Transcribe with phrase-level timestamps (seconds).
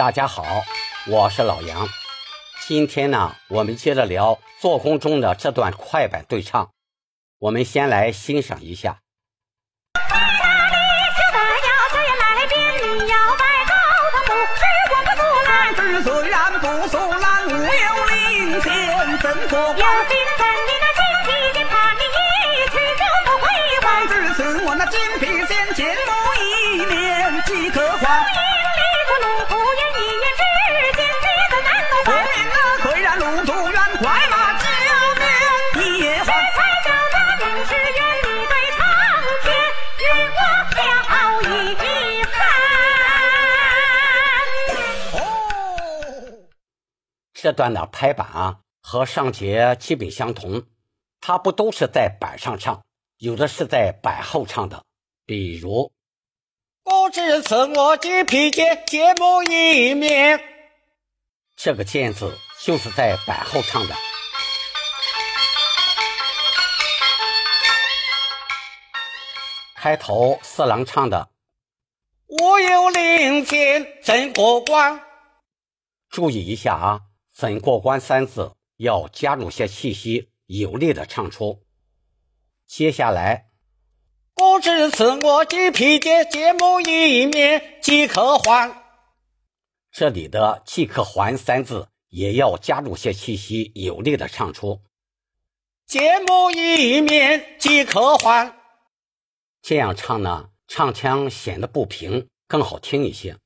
[0.00, 0.64] 大家好，
[1.08, 1.86] 我是老杨。
[2.66, 6.70] 今天呢，我们接着聊做工中的这段快板对唱。
[7.38, 8.96] 我们先来欣赏一下。
[16.02, 17.58] 虽然不送蓝，无有
[18.06, 19.76] 领先，怎过关？
[19.76, 20.79] 有心人，
[47.50, 50.62] 这段的拍板啊，和上节基本相同，
[51.20, 52.80] 它不都是在板上唱，
[53.18, 54.84] 有的是在板后唱的。
[55.26, 55.90] 比如，
[56.84, 60.40] 我只此我金皮见见我一面，
[61.56, 63.96] 这个“剑”字就是在板后唱的。
[69.74, 71.30] 开头四郎唱的，
[72.28, 75.02] 我有领先怎过关？
[76.08, 77.00] 注意一下啊
[77.40, 81.62] ，“怎过关”三字要加入些气息，有力的唱出。
[82.66, 83.46] 接下来，
[84.36, 88.70] 我只此我金皮见见我一面即可还。
[89.90, 94.82] 这里的“即可还”三字也要加入些气息，有力的唱出。
[95.86, 98.54] 见我一面即可还。
[99.62, 103.38] 这样唱呢，唱腔显得不平，更好听一些。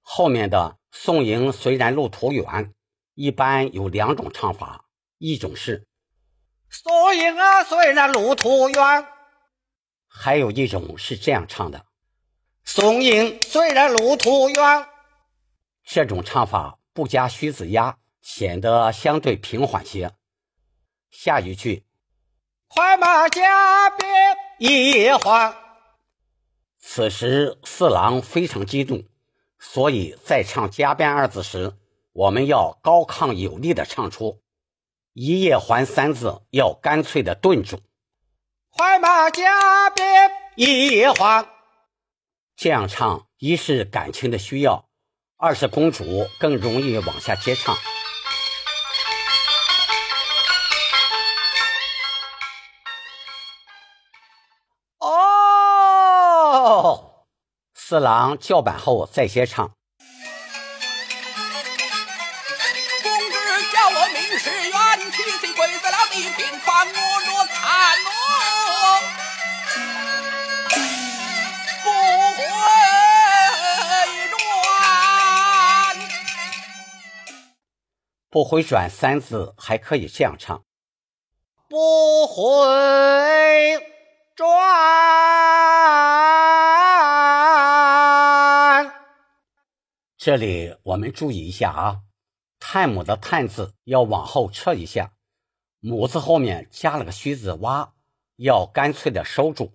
[0.00, 2.72] 后面的“送迎虽然路途远”，
[3.20, 4.86] 一般有两种唱法，
[5.18, 5.86] 一种是
[6.72, 9.06] “送迎啊虽然路途远”，
[10.08, 11.84] 还有一种是这样唱的
[12.64, 14.88] “送迎虽然路途远”。
[15.84, 20.12] 这种唱法不加虚子压，显得相对平缓些。
[21.10, 21.84] 下一句
[22.68, 24.08] “快马加鞭”。
[24.58, 25.54] 一还。
[26.78, 29.04] 此时四郎非常激动，
[29.58, 31.76] 所以在唱“加鞭”二字时，
[32.12, 34.42] 我们要高亢有力的唱出
[35.14, 37.80] “一夜还”三字，要干脆的顿住。
[38.70, 41.46] 快马加鞭一夜还。
[42.56, 44.88] 这样唱，一是感情的需要，
[45.36, 47.76] 二是公主更容易往下接唱。
[54.98, 57.26] 哦，
[57.72, 59.76] 四郎叫板后再接唱。
[64.00, 64.72] 我明是冤
[65.12, 66.92] 屈，谁跪在了地平，帮我
[67.26, 67.60] 若看
[68.06, 68.08] 我
[71.84, 71.90] 不
[72.32, 72.40] 回
[74.30, 74.40] 转。
[78.30, 80.64] 不回转三字还可以这样唱：
[81.68, 82.40] 不回
[84.34, 84.46] 转。
[90.16, 91.98] 这里我们注意一下啊
[92.72, 95.10] ，“探母”的“探”字要往后撤一下
[95.82, 97.94] ，“母”字后面加了个虚字“挖”，
[98.38, 99.72] 要干脆的收住。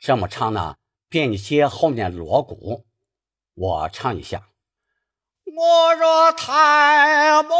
[0.00, 0.74] 这么唱呢，
[1.08, 2.84] 便于接后面锣鼓。
[3.54, 4.48] 我唱一下
[5.56, 7.54] ：“我若探母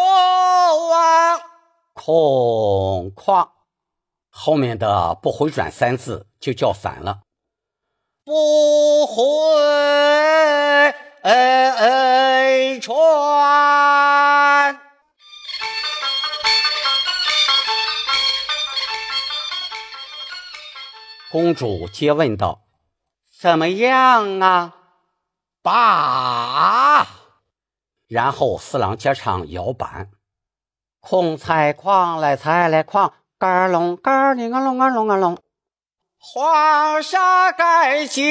[0.90, 1.38] 啊，
[1.92, 3.50] 空旷。”
[4.28, 7.20] 后面的“不回转”三字就叫散了。
[8.24, 9.14] 不回
[12.80, 13.85] 转。
[21.36, 22.62] 公主接问道
[23.38, 24.74] ：“怎么样啊？”
[25.60, 27.06] 爸。
[28.08, 30.12] 然后四郎接唱摇板
[30.98, 35.36] ：“空采矿来采来矿。”嘎儿隆，嘎儿铃啊隆啊隆啊隆，
[36.16, 38.24] 黄沙盖见，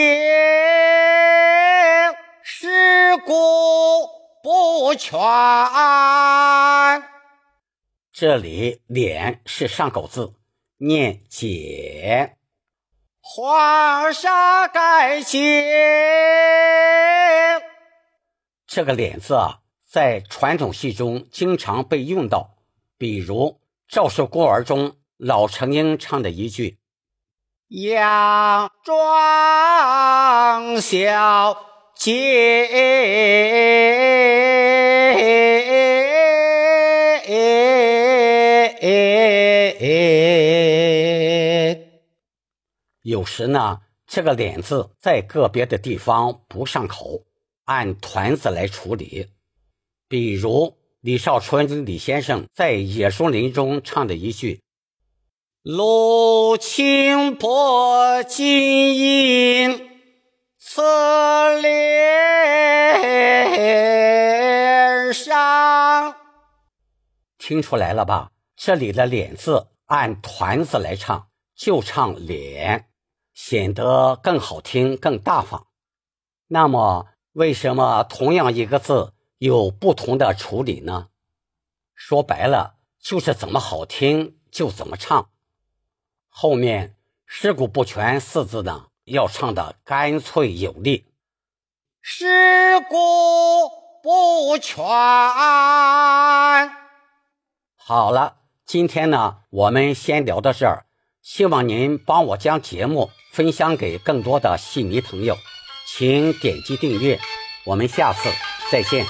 [2.41, 3.31] 尸骨
[4.41, 5.19] 不全。
[8.11, 10.33] 这里“脸”是上口字，
[10.77, 12.37] 念“解”。
[13.27, 15.41] 黄沙盖见，
[18.67, 22.51] 这个“脸”字啊，在传统戏中经常被用到，
[22.99, 23.59] 比如。
[23.95, 26.77] 《赵氏孤儿》中，老成英唱的一句
[27.67, 31.57] ：“佯装小
[31.95, 32.05] 姐。”
[43.25, 47.23] 时呢，这个“脸”字在个别的地方不上口，
[47.65, 49.29] 按团子来处理。
[50.07, 54.61] 比如李少春李先生在《野树林》中唱的一句。
[55.63, 59.89] 路清波金银
[60.59, 61.73] 侧脸
[65.11, 66.15] 上，
[67.39, 68.29] 听出来了吧？
[68.55, 72.85] 这里的“脸”字按团字来唱，就唱“脸”，
[73.35, 75.67] 显得更好听、更大方。
[76.47, 81.09] 那么，为什么同样一个字有不同的处理呢？
[81.93, 85.29] 说白了，就是怎么好听就怎么唱。
[86.29, 86.95] 后面
[87.25, 91.05] “尸骨不全”四字呢，要唱的干脆有力。
[92.01, 92.95] 尸骨
[94.01, 94.85] 不全。
[97.75, 100.85] 好了，今天呢，我们先聊到这儿。
[101.21, 105.37] 希望您帮我将节目分享给更多的戏迷朋友，
[105.85, 107.19] 请点击订阅。
[107.65, 108.29] 我们下次
[108.71, 109.05] 再见。